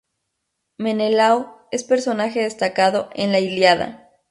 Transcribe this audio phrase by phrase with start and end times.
[0.79, 4.09] Menelao es personaje destacado en la "Ilíada".